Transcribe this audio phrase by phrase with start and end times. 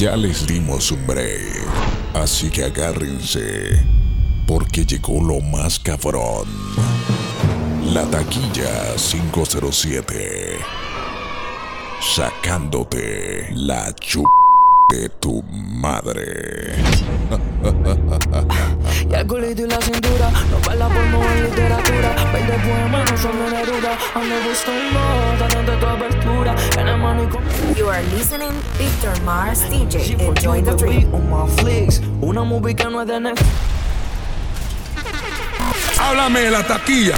[0.00, 1.62] Ya les dimos un break,
[2.14, 3.84] así que agárrense,
[4.46, 6.48] porque llegó lo más cabrón.
[7.92, 10.56] La taquilla 507.
[12.00, 14.24] Sacándote la chup
[14.90, 16.76] de tu madre.
[19.06, 23.32] Y el culito y la cintura No baila por mover literatura Verde poema, no son
[23.38, 25.00] de Neruda Ando buscando
[25.38, 26.19] Dándote tu apertura
[26.78, 27.42] En el mano y con
[27.74, 30.16] You are listening Victor Mars DJ.
[30.18, 31.12] Enjoy the dream.
[31.12, 33.50] On my flicks Una movie que no es de Netflix
[36.00, 37.14] Háblame de la taquilla.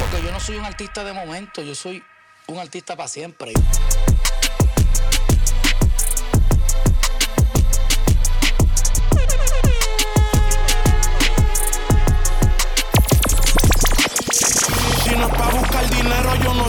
[0.00, 2.02] Porque yo no soy un artista de momento, yo soy
[2.46, 3.52] un artista para siempre.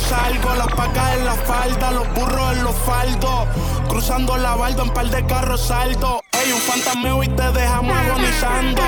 [0.09, 0.55] Salgo.
[0.55, 3.47] Las pacas en la falda, los burros en los faldos.
[3.87, 6.21] Cruzando la balda, en par de carros salto.
[6.31, 8.81] Ey, un fantasmeo y te dejamos agonizando.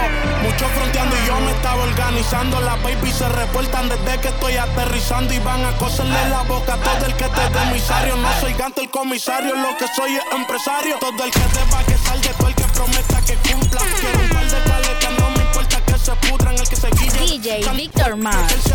[0.44, 2.62] Muchos fronteando y yo me estaba organizando.
[2.62, 5.34] Las baby se reportan desde que estoy aterrizando.
[5.34, 8.16] Y van a coserle la boca a todo el que te dé emisario.
[8.18, 10.98] No soy ganto el comisario, lo que soy es empresario.
[11.00, 13.82] Todo el que te va que salga, todo el que prometa que cumpla.
[14.00, 16.56] Quiero un par de paletas, no me importa que se pudran.
[16.56, 17.40] El que se guille.
[17.40, 18.67] DJ Victor Mars.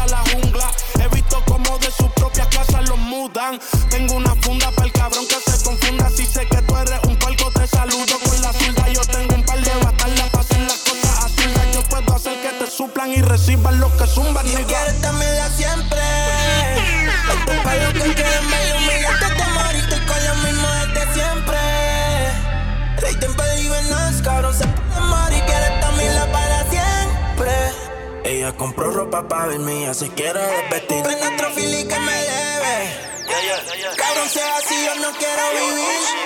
[29.47, 31.03] Verme, ella se quiere desvestir.
[31.03, 33.12] Prende otro fili que me debe.
[33.97, 36.23] Cabrón, sea así, yo no quiero vivir.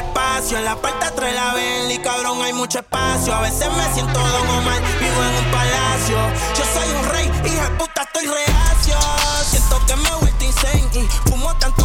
[0.00, 0.58] al espacio.
[0.58, 3.34] En la parte atrás la Bentley, cabrón, hay mucho espacio.
[3.34, 6.18] A veces me siento Don Omar, vivo en un palacio.
[6.56, 8.98] Yo soy un rey, hija puta, estoy reacio.
[9.44, 10.88] Siento que me he vuelto insane.
[10.94, 11.79] Y fumo tanto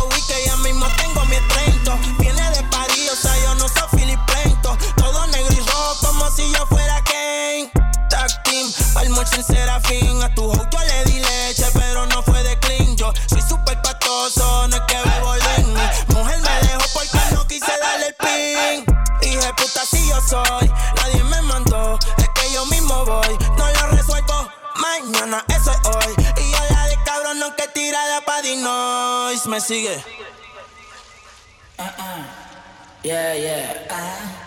[29.55, 30.03] Me sigue.
[33.05, 33.85] Yeah, yeah.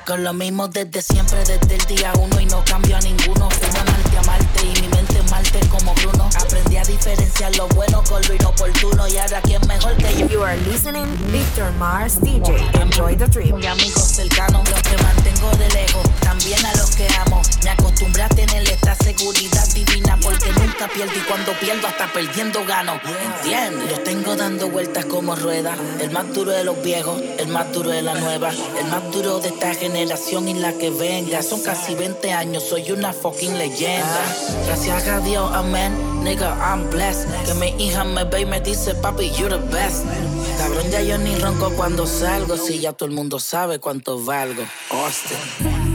[0.04, 3.48] Con lo mismo desde siempre, desde el día uno y no cambio a ninguno.
[3.50, 6.28] Fumo Marte a Marte y mi mente es Marte como Bruno.
[6.34, 10.26] Aprendí a diferenciar lo bueno con lo inoportuno y ahora quién mejor que yo.
[10.26, 12.56] You are listening Victor Mars DJ.
[12.80, 13.54] Enjoy the dream.
[13.58, 17.42] Mis amigos cercanos, los que mantengo de lejos, también a los que amo.
[17.62, 22.64] Me acostumbré a tener esta seguridad divina porque nunca pierdo y cuando pierdo hasta perdiendo
[22.64, 22.98] gano.
[23.36, 23.90] ¿Entiendes?
[23.90, 25.78] Los tengo dando vueltas como ruedas.
[26.00, 29.40] El más duro de los viejos, el más duro de la nueva, el más duro
[29.40, 31.42] de esta generación y la que venga.
[31.42, 34.20] Son casi 20 años, soy una fucking leyenda.
[34.66, 35.94] Gracias a Dios, amén.
[36.22, 37.28] Nigga, I'm blessed.
[37.46, 40.04] Que mi hija me ve y me dice, papi, you're the best.
[40.58, 42.56] Cabrón, ya yo ni ronco cuando salgo.
[42.56, 44.64] Si ya todo el mundo sabe cuánto valgo.
[44.90, 45.87] Austin.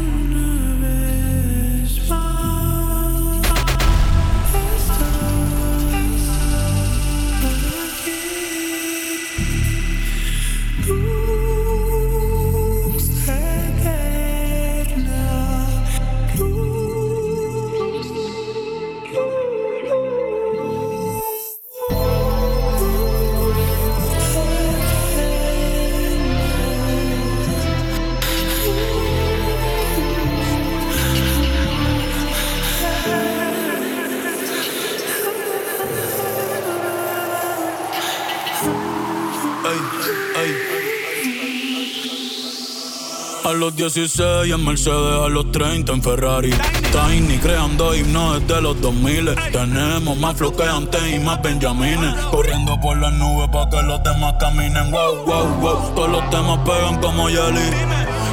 [43.63, 46.53] Los 16 en Mercedes, a los 30 en Ferrari.
[46.91, 49.35] Tiny creando himnos desde los 2000.
[49.53, 52.13] Tenemos más flow que y más Benjamines.
[52.29, 54.91] Corriendo por las nubes para que los demás caminen.
[54.91, 55.95] Wow, wow, wow.
[55.95, 57.69] Todos los temas pegan como Jelly.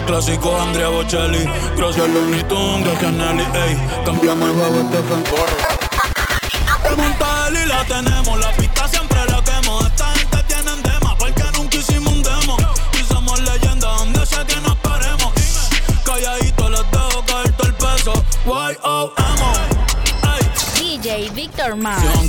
[0.06, 1.44] Clásico Andrea Bocelli.
[1.76, 3.44] Gracias Looney Tunes, gracias Nelly.
[3.54, 5.22] Ey, cambiamos el juego, Stephen.
[6.82, 8.40] Pregunta él y la tenemos.
[8.40, 8.52] La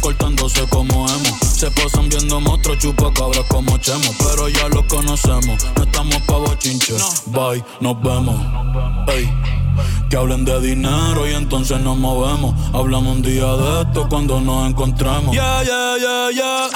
[0.02, 1.38] Cortándose como emo.
[1.42, 4.14] Se pasan viendo monstruos, chupa cabras como chemo.
[4.20, 7.24] Pero ya los conocemos, no estamos pa' bochinches.
[7.28, 8.36] Bye, nos vemos.
[9.08, 9.32] Ey.
[10.10, 12.54] Que hablen de dinero y entonces nos movemos.
[12.74, 15.34] Hablamos un día de esto cuando nos encontremos.
[15.34, 16.70] Yeah, yeah, yeah, yeah.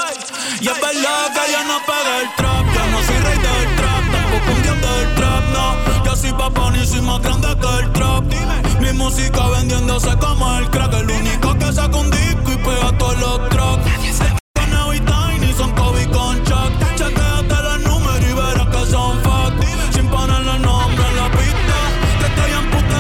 [0.62, 2.66] Y es verdad que ya no paga el trap.
[2.74, 6.06] Ya no soy rey del trap, tampoco un del trap, no.
[6.06, 8.24] Yo soy papá ni soy más grande que el trap.
[8.24, 8.65] Mi
[8.96, 10.94] música vendiéndose como el crack.
[10.94, 14.20] El único que saca un disco y pega todos los tracks.
[14.54, 16.72] Caneo y Tiny son Kobe con Chuck.
[16.96, 19.54] Chequéate los números y verás que son fuck.
[19.92, 21.78] Sin ponerle nombre en la pista,
[22.20, 22.98] que estoy en puta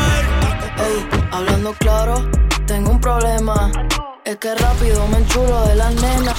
[0.85, 2.29] Ey, hablando claro,
[2.67, 3.71] tengo un problema.
[4.23, 6.35] Es que rápido me enchulo de las nenas.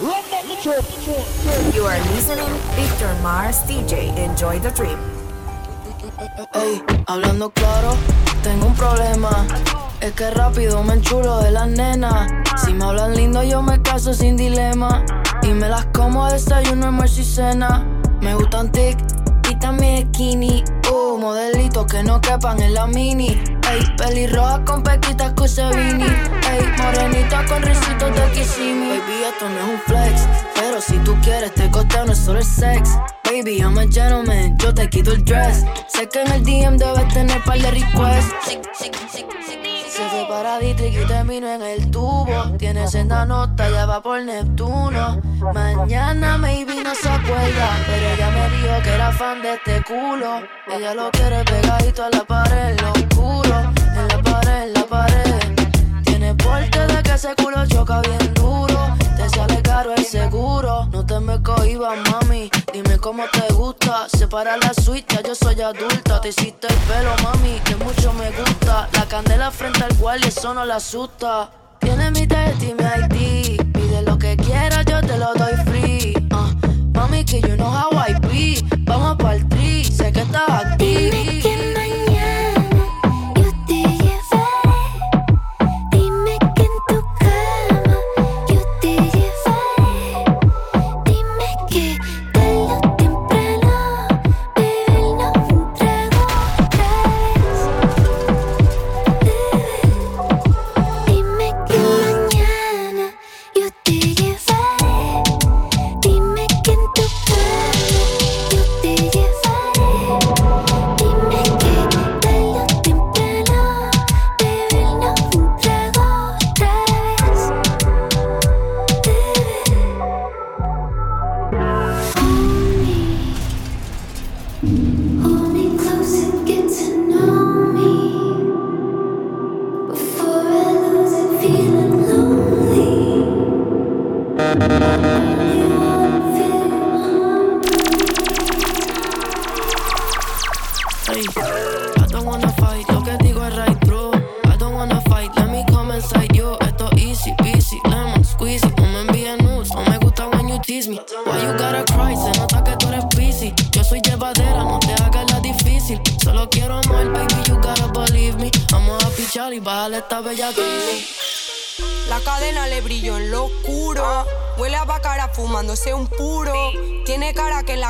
[0.00, 4.16] You are listening Victor Mars DJ.
[4.16, 4.96] Enjoy the trip.
[6.54, 7.96] Ey, hablando claro,
[8.44, 9.44] tengo un problema.
[10.00, 12.30] Es que rápido me enchulo de las nenas.
[12.64, 15.04] Si me hablan lindo, yo me caso sin dilema.
[15.42, 17.84] Y me las como a desayuno, almuerzo y cena.
[18.20, 18.96] Me gustan tic
[19.50, 20.62] y también skinny.
[20.92, 23.42] Uh, modelitos que no quepan en la mini.
[23.70, 26.04] Ey, pelirroja con pequitas Cusevini.
[26.04, 28.98] Ey, morenita con risitos de Kissimmee.
[28.98, 30.28] Baby, esto no es un flex.
[30.54, 32.98] Pero si tú quieres, te costeo, no es solo el sex.
[33.24, 35.64] Baby, I'm a gentleman, yo te quito el dress.
[35.88, 38.34] Sé que en el DM debes tener par de requests.
[39.98, 42.56] Se fue para Dietrich y terminó en el tubo.
[42.56, 45.20] Tiene senda nota, ya va por Neptuno.
[45.52, 50.40] Mañana maybe no se acuerda, pero ella me dijo que era fan de este culo.
[50.68, 53.08] Ella lo quiere pegadito a la pared, en
[57.18, 58.96] ese culo choca bien duro.
[59.16, 60.86] Te sale caro el seguro.
[60.92, 62.48] No te me cohibas, mami.
[62.72, 64.08] Dime cómo te gusta.
[64.08, 66.20] Separa la suite, yo soy adulta.
[66.20, 68.88] Te hiciste el pelo, mami, que mucho me gusta.
[68.92, 71.50] La candela frente al cual y eso no la asusta.
[71.80, 73.72] Tiene mi y mi ID.
[73.72, 76.14] Pide lo que quieras, yo te lo doy free.
[76.30, 76.54] Ah,
[76.94, 78.64] mami, que you know how I be.
[78.84, 81.47] Vamos pa'l tri, sé que estás aquí.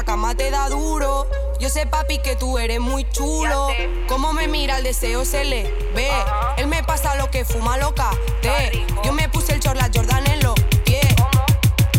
[0.09, 1.27] Cama te da duro.
[1.61, 3.69] Yo sé, papi, que tú eres muy chulo.
[4.09, 6.11] Cómo me mira el deseo se le ve.
[6.57, 8.12] Él me pasa lo que fuma loca.
[8.41, 8.87] Te.
[9.05, 10.55] Yo me puse el chorla Jordan en los
[10.87, 11.15] pies.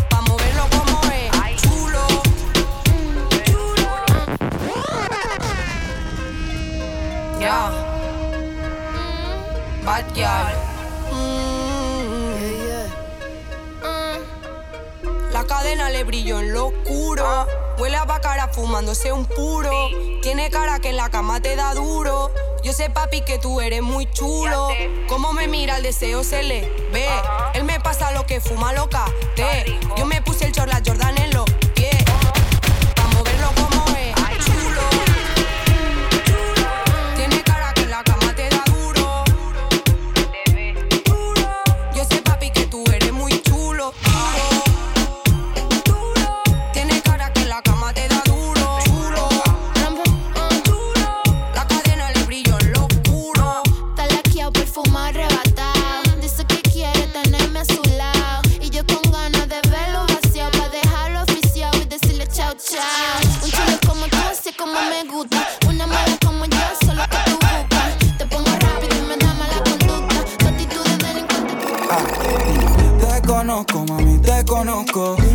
[0.08, 1.62] Pa' moverlo como es.
[1.62, 2.00] Chulo.
[7.38, 7.70] Ya.
[9.84, 10.56] Bad girl.
[15.32, 17.46] La cadena le brilló en lo oscuro.
[17.80, 19.72] Huele a bacara fumándose un puro.
[20.20, 22.30] Tiene cara que en la cama te da duro.
[22.62, 24.68] Yo sé, papi, que tú eres muy chulo.
[25.08, 26.60] Cómo me mira el deseo se le
[26.92, 27.08] ve.
[27.54, 29.06] Él me pasa lo que fuma loca.
[29.34, 29.80] Te.
[29.96, 30.52] Yo me puse el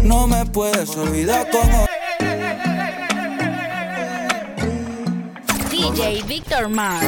[0.02, 1.86] No me puedes olvidar como.
[5.70, 7.06] DJ Victor Mars.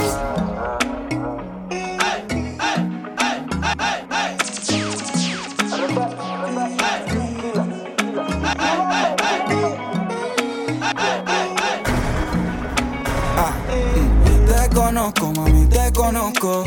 [13.36, 14.46] Ah, mm.
[14.46, 16.67] Te conozco, mami, te conozco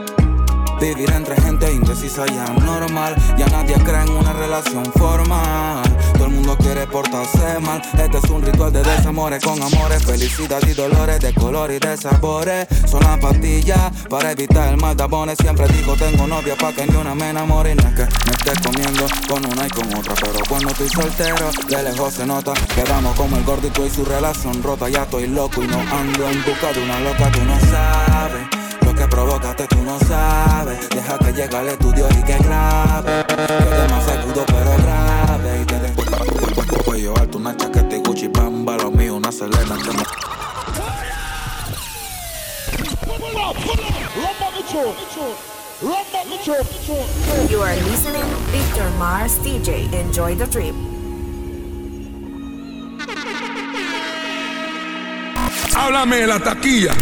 [0.81, 3.15] Vivir entre gente indecisa ya normal.
[3.37, 5.83] Ya nadie cree en una relación formal.
[6.13, 7.83] Todo el mundo quiere portarse mal.
[7.99, 11.95] Este es un ritual de desamores con amores, felicidad y dolores de color y de
[11.97, 12.65] sabores.
[12.89, 16.95] Son las pastillas para evitar el mal de Siempre digo tengo novia pa' que ni
[16.95, 17.73] una me enamore.
[17.73, 20.15] Y no es que me esté comiendo con una y con otra.
[20.15, 22.53] Pero cuando estoy soltero, de lejos se nota.
[22.73, 24.89] Quedamos como el gordito y su relación rota.
[24.89, 28.40] Ya estoy loco y no ando en busca de una loca, tú no sabes
[29.11, 30.89] que provocaste tú no sabes.
[30.89, 33.25] Deja que llegue al estudio y que grabe.
[33.27, 35.61] Que más agudo pero grave.
[35.61, 35.93] Y te den
[36.85, 38.77] cuello alto, una chaqueta y Gucci Bamba.
[38.77, 40.03] Lo mío, una Selena que me...
[47.49, 49.89] You are listening Victor Mars DJ.
[49.93, 50.75] Enjoy the trip.
[55.75, 56.93] Háblame la taquilla.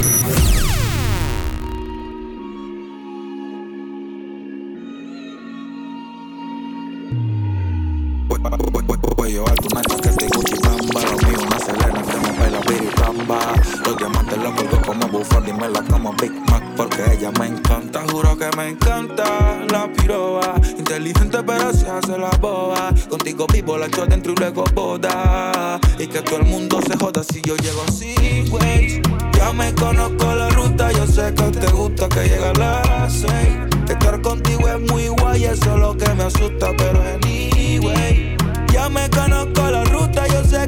[23.79, 25.79] La echo dentro y luego boda.
[25.97, 28.13] Y que todo el mundo se joda si yo llego así,
[28.49, 29.01] güey.
[29.37, 33.69] Ya me conozco la ruta, yo sé que te gusta que llegue a las seis.
[33.89, 38.37] Estar contigo es muy guay, eso es lo que me asusta, pero anyway.
[38.73, 40.58] Ya me conozco la ruta, yo sé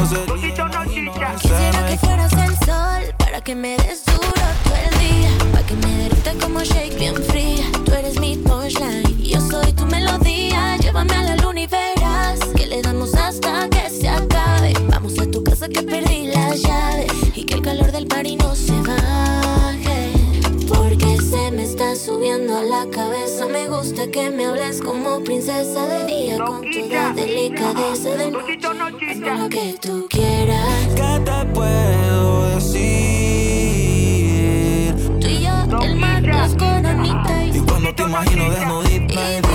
[0.00, 0.26] closet.
[1.40, 5.30] Quisiera que fueras el sol para que me des duro todo el día.
[5.52, 7.64] Para que me derrita como shake bien fría.
[7.84, 10.76] Tú eres mi punchline, yo soy tu melodía.
[10.78, 14.72] Llévame a la luna y verás que le damos hasta que se acabe.
[14.88, 18.54] Vamos a tu casa que perdí las llaves y que el calor del party no
[18.54, 20.12] se baje.
[20.68, 23.46] Porque se me está subiendo a la cabeza.
[23.46, 28.10] Me gusta que me hables como princesa de día con toda delicadeza.
[28.10, 28.59] De
[29.18, 30.86] lo que tú quieras.
[30.94, 32.84] ¿Qué te puedo decir?
[35.20, 37.56] Tú y yo, el mar, las coronitas.
[37.56, 39.49] Y cuando te imagino desnudita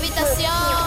[0.00, 0.79] habitación.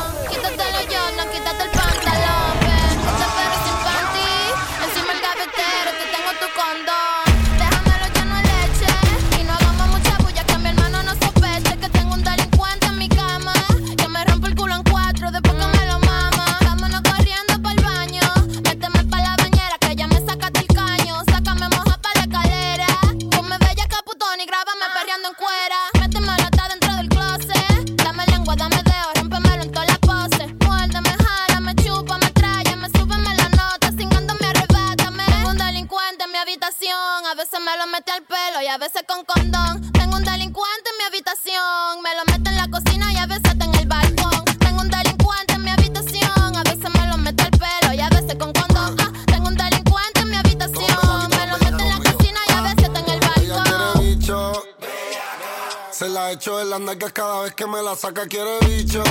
[57.96, 59.04] saca quiere bicho.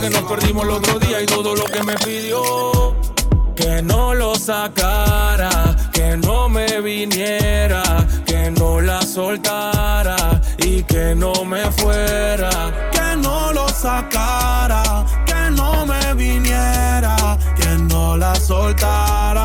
[0.00, 2.96] Que nos perdimos el otro día y todo lo que me pidió.
[3.54, 5.50] Que no lo sacara,
[5.92, 7.82] que no me viniera,
[8.26, 12.50] que no la soltara y que no me fuera.
[12.92, 19.41] Que no lo sacara, que no me viniera, que no la soltara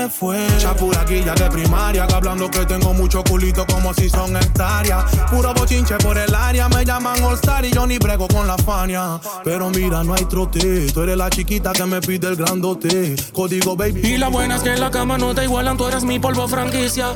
[0.00, 0.46] me fue.
[0.58, 5.04] Chapuraquilla de primaria, que hablando que tengo mucho culito como si son hectáreas.
[5.30, 9.20] Puro bochinche por el área, me llaman All y yo ni brego con la fania.
[9.44, 13.16] Pero mira, no hay trote, tú eres la chiquita que me pide el grandote.
[13.32, 14.00] Código baby.
[14.02, 16.48] Y la buena es que en la cama no te igualan, tú eres mi polvo
[16.48, 17.14] franquicia.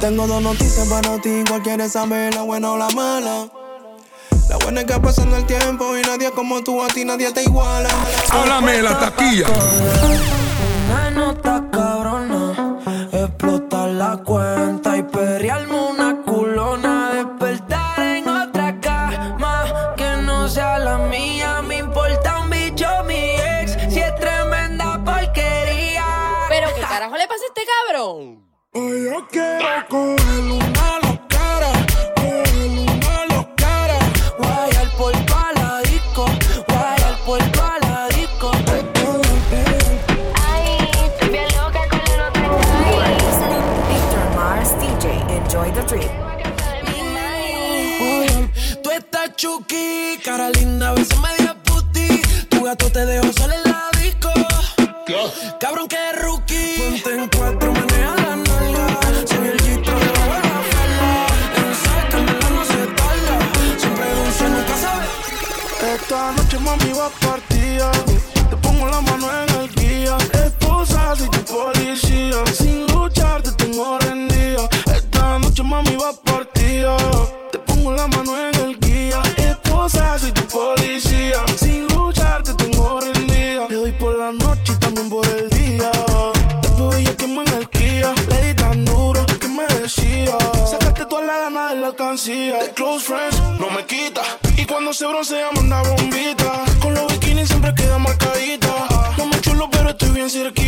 [0.00, 3.48] Tengo dos noticias para ti, cuál quieres saber, la buena o la mala.
[4.48, 7.42] La buena es que pasando el tiempo y nadie como tú a ti, nadie te
[7.42, 7.90] iguala.
[8.30, 9.46] Háblame la taquilla.
[14.08, 14.57] acuerdo.
[94.88, 96.64] Cuando se broncea manda bombita.
[96.80, 98.88] Con los bikinis siempre queda marcadita.
[99.18, 100.67] No me chulo, pero estoy bien cerquita.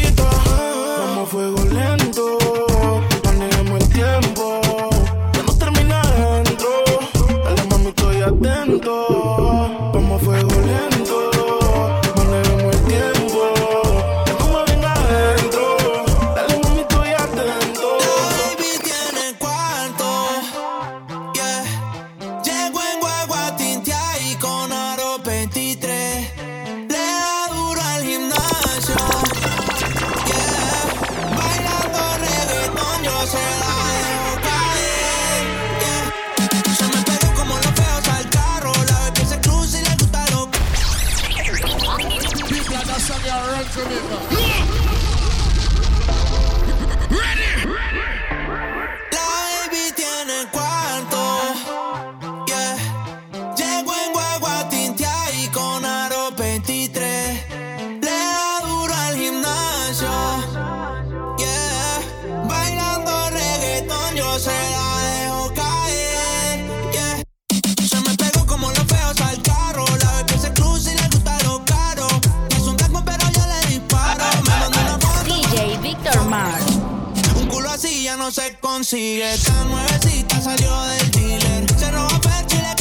[78.91, 81.79] sigue tan nuevecita, salió del dealer.
[81.79, 82.80] Se roba pecho y le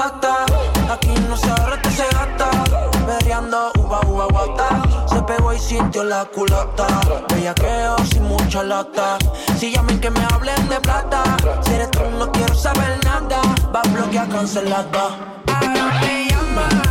[0.00, 2.50] Aquí no se ahorra, esto se gasta.
[3.04, 4.80] Perreando, uva, uva, guata.
[5.08, 6.86] Se pegó y sintió la culata.
[7.28, 9.18] Bellaqueo sin mucha lata.
[9.58, 11.24] Si llamen que me hablen de plata.
[11.62, 13.40] Si eres tú, no quiero saber nada.
[13.74, 15.42] Va a bloquear cancelada.
[15.48, 16.87] Ahora me llama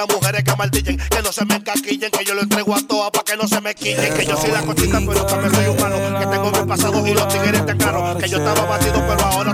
[0.00, 3.10] las mujeres que martillen, que no se me encaquillen, que yo lo entrego a todas
[3.10, 6.18] para que no se me quillen, que yo soy la cochita, pero también soy humano,
[6.18, 9.49] que tengo mi pasado y los tigres te caro, que yo estaba batido, pero ahora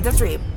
[0.00, 0.49] the trip.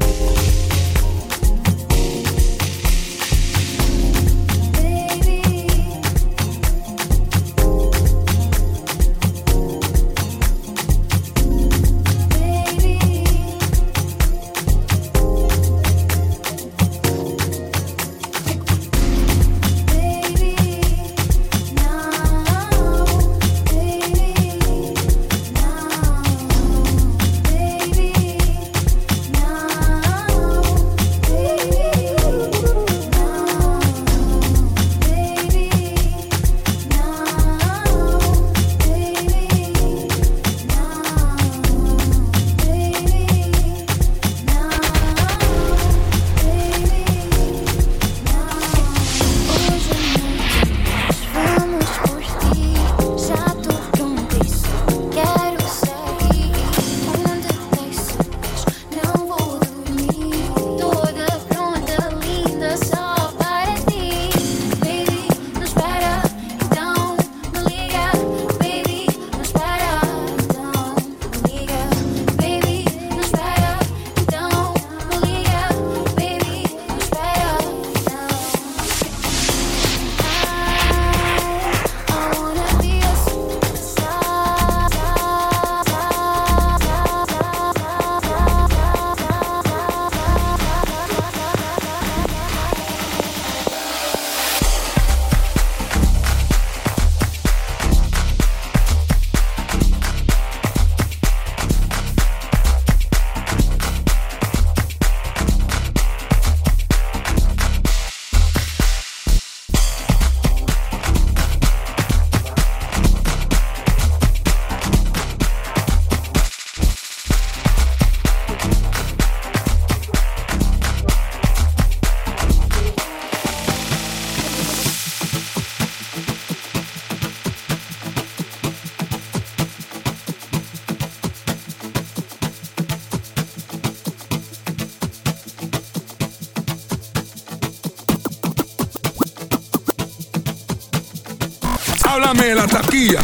[142.03, 143.21] Háblame la taquilla.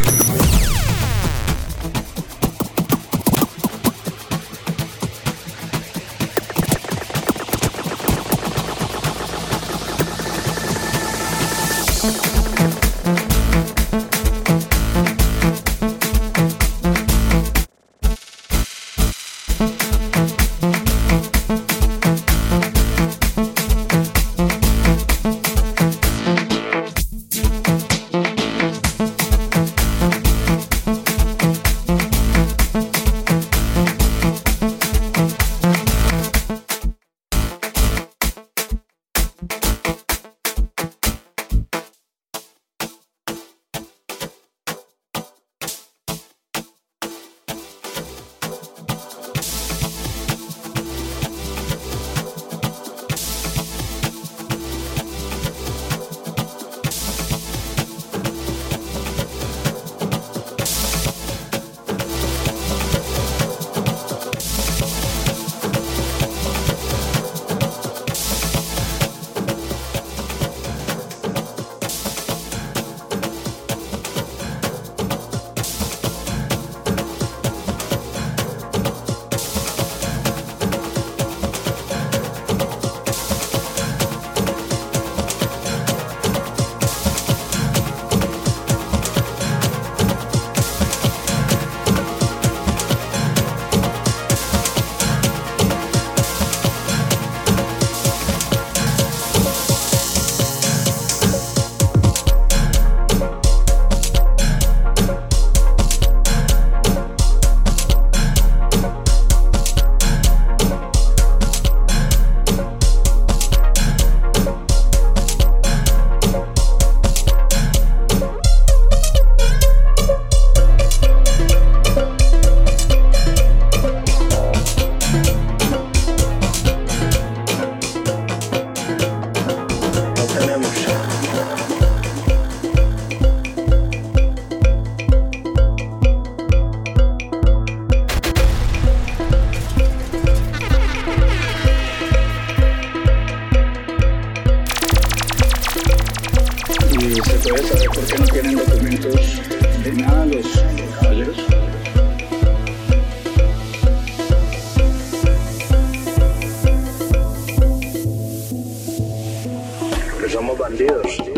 [160.59, 161.28] Bandidos.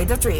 [0.00, 0.39] Enjoy the trip.